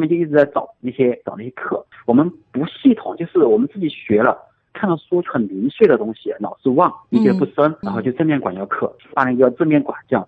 [0.00, 4.34] 我们就一直在找那些找那些课，我们不系统，就是我们自己学了，
[4.72, 10.26] 看到书很零碎的东西，老是忘，理解不深，然后就正面管教课，办了一个正面管教。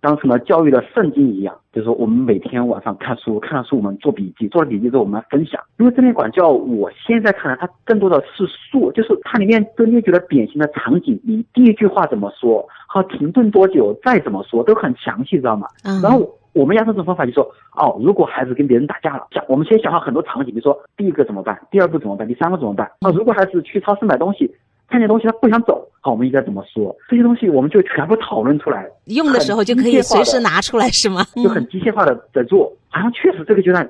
[0.00, 5.62] 当成了教育的圣经一样，就是说我们每天晚上看书，看了书我们做笔记，做了笔记之后我们分享。
[5.78, 15.68] 因为正面管教，我现在看来它更多的是术，就是它里面都列举了典型的场景，你第一句话怎么说，和停顿多久，再怎么说都很详细，知道吗？
[15.84, 16.02] 嗯。
[16.02, 17.44] 然后我们压这种方法就说，
[17.74, 22.90] 哦，如果孩子跟别人打架了，想我们先想好很多场景，比如说第一个怎么办，第二步怎么办，第三个怎么办？
[23.00, 24.54] 那，如果孩子去超市买东西。
[24.88, 26.94] 看见东西他不想走，好，我们应该怎么说？
[27.08, 31.24] 这些东西我们就全部讨论出来，用的时候就可以随时拿出来，是吗？
[31.36, 33.88] 就很机械化的在做，好像确实这个阶段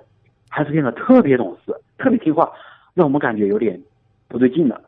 [0.48, 2.48] 孩子变得特别懂事，特别听话，
[2.94, 3.76] 让我们感觉有点
[4.28, 4.80] 不对劲了。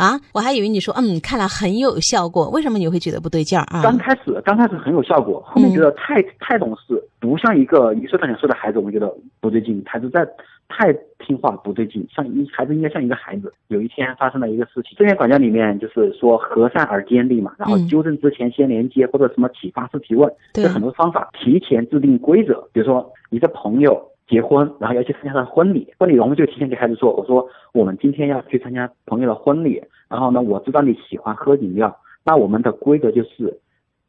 [0.00, 3.82] 啊，我还以为你说嗯，看了很有效果，为什么你会觉得不对劲儿啊？
[3.82, 10.26] 刚开始刚开始很有效果，后面觉得太太懂事，不像一个一岁半两岁的孩子，我们觉得不对劲，孩子在。
[10.72, 13.52] 太听话不对劲，像一孩子应该像一个孩子。
[13.66, 21.28] 有一天发生了一个事情，正面管教里面就是说和善而坚定嘛，然后纠正之前先连接或者什么启发式提问，这很多方法。
[21.32, 33.58] 提前制定规则，比如说你的朋友结婚，然后要去参加他的婚礼，婚礼我们就提前给孩子说，我说我们今天要去参加朋友的婚礼，然后呢，我知道你喜欢喝饮料，那我们的规则就是，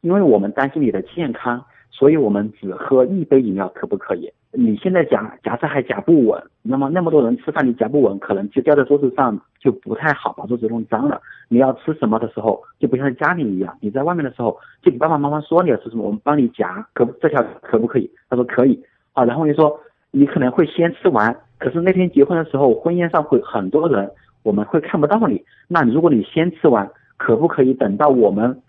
[0.00, 1.62] 因为我们担心你的健康。
[1.94, 4.28] 所以我们只喝一杯饮料可不可以？
[4.50, 11.20] 你现在夹夹菜还夹不稳，那么那么多人吃饭你夹不稳，可能就掉在桌子上就不太好，把桌子弄脏了。
[11.48, 18.10] 你要吃什么的时候，就不像在家里一样，你在外面的时候，就你爸爸妈妈说你要吃什么，我们帮你夹，可这条可不可以？
[18.30, 18.82] 他说可以。
[19.12, 19.78] 啊，然后我就说
[20.12, 24.08] 你可能会先吃完，可是那天结婚的时候，婚宴上会很多人，
[24.44, 25.42] 我们会看不到你。
[25.66, 28.62] 那如果你先吃完，可不可以等到我们？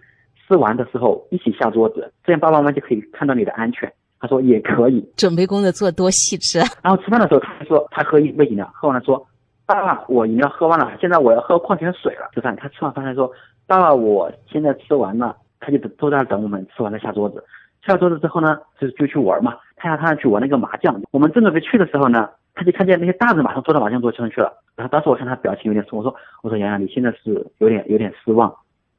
[0.45, 3.91] 吃完的时候一起下桌子，这样爸爸妈妈就可以看到你的安全。
[4.19, 6.67] 他说也可以，准备工作做多细致啊。
[6.83, 9.25] 然后吃饭的时候，他说他喝一杯饮料，喝完了说，
[9.65, 12.29] 爸爸我饮料喝完了，现在我要喝矿泉水了。
[12.33, 13.31] 吃饭他吃完饭他说，
[13.65, 17.43] 爸爸我现在吃完了，他就都在那等我们吃完了下桌子。
[17.85, 21.01] 下桌子之后呢，就就去玩嘛，他要他要去玩那个麻将。
[21.11, 24.53] 我们正准备去的时候呢，他就看见那些大人马上坐到麻将桌上去了。
[24.75, 28.53] 然后当时我看他表情有点失，我说我说洋洋你现在是有点有点失望。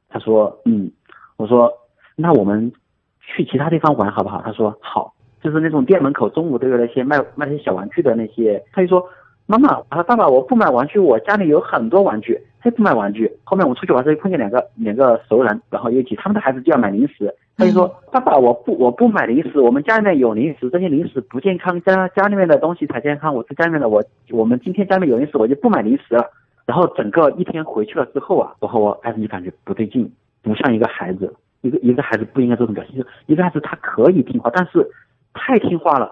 [0.09, 0.91] 他说嗯。
[1.37, 1.69] 我说，
[2.15, 2.71] 那我们
[3.19, 4.41] 去其他地方玩好不好？
[4.41, 8.63] 他说好，就是那种店门口中午都有那些卖卖那些小玩具的那些。
[8.71, 9.05] 他就说，
[9.45, 13.31] 妈妈啊，爸爸，我不买玩具，我家里有很多玩具，他不买玩具。
[13.43, 17.31] 后面我出去玩时候碰见两个两个熟人，然后一起，他们的孩子就要买零食。
[17.55, 23.33] 他就说，爸爸，我不我不买零食，我们家里面有零食，这些零食不健康，家家里面的东西才健康。
[23.33, 26.25] 我是家里面的，我我们今天家里面有零食，我就不买零食了。
[26.65, 30.11] 然后整个一天回去了之后啊，我和我孩子就感觉不对劲。
[30.41, 32.99] 不像一个孩子，一个一个孩子不应该这种表现。
[32.99, 34.85] 就一个孩子他可以听话，但是
[35.33, 36.11] 太听话了，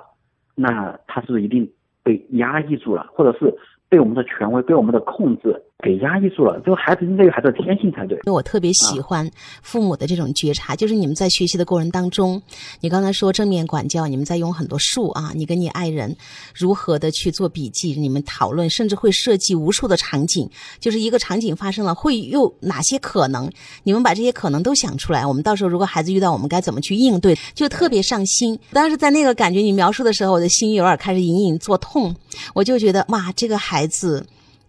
[0.56, 1.70] 那他是一定
[2.04, 3.54] 被压抑住了，或者是
[3.90, 5.62] 被我们的权威、被我们的控制。
[5.84, 8.16] 给压抑住了，这个孩子应该有孩子的天性才对。
[8.20, 9.30] 因为我特别喜欢
[9.62, 12.42] 父母的这种觉察，就是你们在学习的过程当中，
[12.80, 16.16] 你刚才说正面管教，你们在用很多术啊，你跟你爱人
[16.56, 23.52] 如何的去做笔记，你们讨论，甚至会设计无数的场景，就是一个场景发生了，会有哪些可能？
[23.84, 27.38] 你们把这些可能都想出来，我们到时候如果孩子遇到，我们该怎么去应对？
[27.54, 28.58] 就特别上心。
[28.72, 32.16] 当时在那个感觉你描述的时候，我的心有点开始隐隐作痛，
[32.54, 34.26] 我就觉得哇，这个孩子。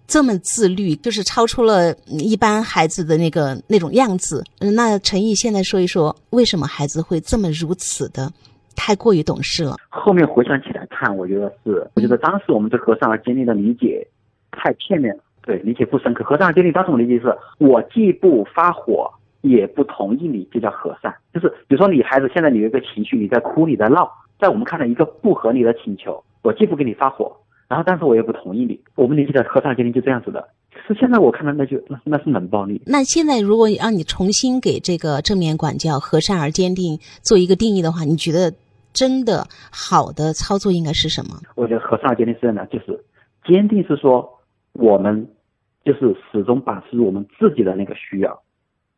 [0.06, 4.44] 这么自律，就是超出了一般孩子的那个那种样子。
[4.76, 8.30] 那陈毅现在说一说，为什么孩子会这么如此的
[8.76, 9.76] 太过于懂事了？
[9.88, 14.06] 后面回想起来看，我觉得是，我觉得当时我们对和善而坚定的理解
[14.52, 16.22] 太片面了，对，理解不深刻。
[16.22, 19.10] 和善而坚定，当时我理解是我既不发火，
[19.40, 21.14] 也不同意你，就叫和善。
[21.32, 27.34] 就是比如说你孩子现在你有一个情绪，你在哭，你在闹，在我们看来一个不合理的请求，我既不给你发火。
[27.66, 28.78] 然后，但是我也不同意你。
[28.94, 30.48] 我们理解的和善坚定就这样子的。
[30.86, 32.82] 是现在我看到那就那那是冷暴力。
[32.86, 38.52] 那现在如果让你重新给这个正面管教和善而坚定做一个定义的话，你觉得
[38.92, 41.40] 真的好的操作应该是什么？
[41.54, 43.02] 我觉得和善而坚定是这样的，就是
[43.46, 44.28] 坚定是说
[44.74, 45.26] 我们
[45.84, 48.42] 就是始终把持我们自己的那个需要，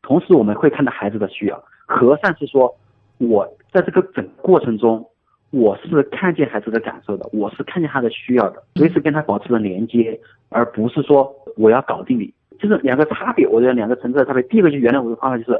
[0.02, 1.62] 同时我们会看到孩子的需要。
[1.86, 2.74] 和善是说
[3.18, 5.06] 我在这个整过程中。
[5.50, 13.46] 我是看见孩子的感受的，我是看见他的需要的，随时跟他保持着连接，而不是说我要搞定你，就是两个差别。
[13.46, 14.42] 我觉得两个层次的差别。
[14.44, 15.58] 第一个就原来我的方法就是，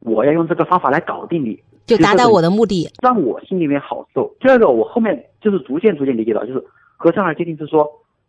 [0.00, 4.34] 我要用这个方法来搞定你，就达到我的目的，让我心里面好受。
[4.40, 6.64] 第二个，我后面就是逐渐逐渐理解到，就是
[6.96, 7.86] 和善而坚定是说，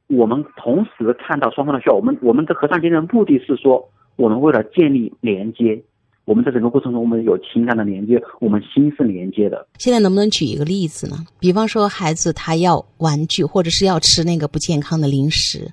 [0.08, 1.96] 我们同时看到双方的需要。
[1.96, 5.82] 我们我们的和善坚定的目的是说，我们为了建立连接，
[6.24, 9.68] 我们在整个过程中，我们有情感的连接，我们心是连接的。
[9.80, 11.18] 现在能不能举一个例子呢？
[11.40, 15.72] 比方说，孩子他要玩具，或者是要吃那个不健康的零食，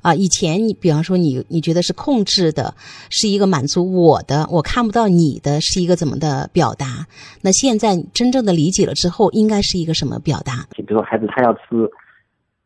[0.00, 2.74] 啊，以前你比方说你你觉得是控制的，
[3.10, 7.06] 是一个满足我的，我看不到你的是一个怎么的表达？
[7.42, 10.66] 那现在真正的理解了之后，应该是一个什么表达？
[10.70, 11.60] 比如说，孩子他要吃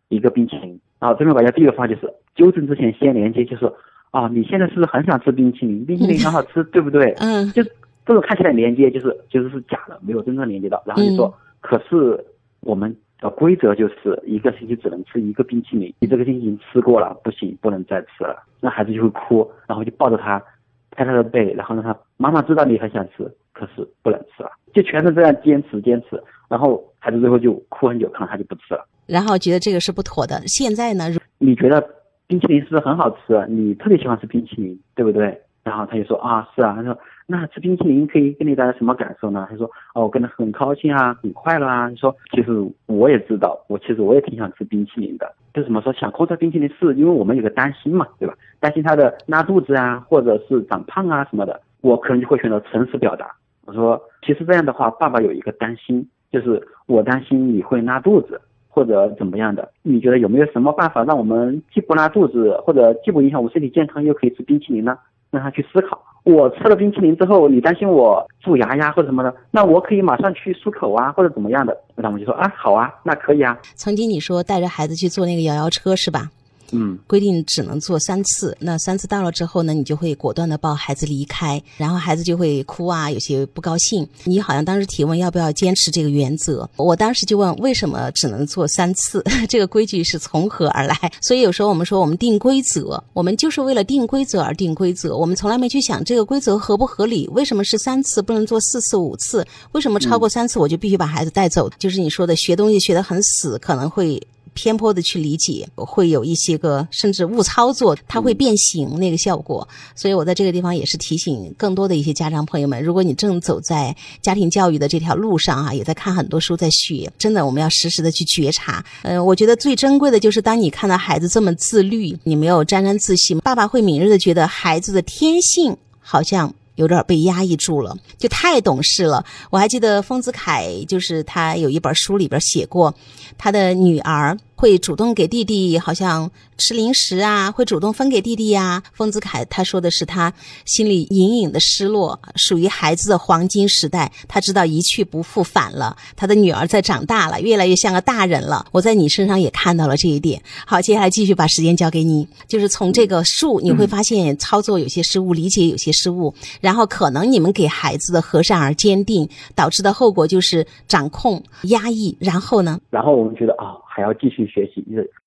[0.08, 3.70] 一个冰淇淋，然后这边管家第一个方法就是纠正之前先连接，就是
[4.10, 5.84] 啊，你现在是不是很想吃冰淇淋？
[5.84, 7.14] 冰淇淋很好吃，对不对？
[7.18, 7.62] 嗯，就
[8.06, 10.82] 这种看起来连接就是就是是假的，没有真正连接到。
[10.86, 12.24] 然后就说，可是
[12.60, 18.42] 我们的规则就是一个星期只能吃一个冰淇淋，你这个星期已经吃过了，不行，不能再吃了。
[18.60, 20.42] 那孩子就会哭，然后就抱着他，
[20.90, 28.86] 拍他的背，然后让他妈妈知道你很想吃，可是不能吃了，就全是这样坚持坚持，然后孩子最后就哭很久，可能他就不吃了。
[29.06, 30.40] 然后觉得这个是不妥的。
[30.46, 31.04] 现在呢，
[31.38, 31.80] 你觉得
[32.28, 33.46] 冰淇淋是不是很好吃？
[33.48, 35.40] 你特别喜欢吃冰淇淋，对不对？
[35.64, 36.74] 然后他就说啊，是啊。
[36.76, 36.96] 他说
[37.26, 39.46] 那吃冰淇淋可以给你带来什么感受呢？
[39.50, 41.88] 他说哦，我跟他很高兴啊，很快乐啊。
[41.88, 42.50] 他说其实
[42.84, 45.34] 我也知道，我其实我也挺想吃冰淇淋的。
[45.54, 48.34] 就怎么说想控制冰淇淋，是因为我们有个担心嘛，对吧？
[48.60, 51.58] 担心他的拉肚子啊，或者是长胖啊什么的。
[51.80, 53.34] 我可能就会选择诚实表达。
[53.64, 58.38] 我说其实这样的话，爸爸有一个担心，就是我担心你会拉肚子。
[58.78, 59.68] 或者怎么样的？
[59.82, 64.96] 你觉得有没有什么办法让我们既不拉肚子，或者既不影响我身体健康，又可以吃冰淇淋呢？
[65.32, 66.00] 让他去思考。
[66.22, 71.76] 我吃了冰淇淋之后，你担心我蛀牙呀，或者什么的，那我可以马上去漱口啊，或者怎么样的？
[71.96, 73.58] 那我们就说啊，好啊，那可以啊。
[73.74, 76.30] 曾经你说带着孩子去坐那个摇摇车是吧？
[76.72, 84.06] 嗯，规定只能做三次，那三次到了之后呢，你就会果断的抱孩子离开，然后孩子就会哭啊，有些不高兴。
[84.24, 90.96] 你好像当时提问要不要坚持这个原则，我当时就问为什么只能做三次， 这个规矩是从何而来？
[91.20, 99.46] 所以有时候我们说我们定规则，我们就是为了定规则而定规则，我们从来没去想这个规则合不合理，为什么是三次不能做四次五次？
[99.72, 101.70] 为什么超过三次我就必须把孩子带走？
[101.78, 104.20] 就是你说的学东西学得很死，可能会。
[104.58, 109.66] 偏颇的去理解，会有一些个甚至误操作，它会变形那个效果。
[109.94, 118.84] 所以我在这个地方也是提醒更多的一些家长朋友们，如果你正走在家庭教育的这条路上啊，也在看很多书在学，真的我们要实时的去觉察。
[119.02, 126.52] 嗯，我觉得最珍贵的就是当你看到孩子这么自律，你没有沾沾自喜，爸爸会敏锐的觉得孩子的天性好像。
[126.78, 129.24] 有点被压抑住了，就太懂事了。
[129.50, 132.94] 我还记得丰子恺，就是他有一本书里边写过，
[133.36, 138.82] 他的女儿会主动给弟弟好像吃零食啊，会主动分给弟弟呀。
[138.92, 140.32] 丰子恺他说的是他
[140.64, 145.96] 心里隐隐的失落，属于孩子的黄金时代，他知道一去不复返了。
[146.16, 148.66] 他的女儿在长大了，越来越像个大人了。
[148.72, 150.42] 我在你身上也看到了这一点。
[150.66, 156.34] 好，接下来继续把时间交给你，就是从这个数你会发现操作有些失误，理解有些失误。
[156.60, 162.16] 然后可能你们给孩子的和善而坚定，导致的后果就是掌控、压抑。
[162.18, 162.80] 然后呢？
[162.90, 164.84] 然后我们觉得啊，还要继续学习。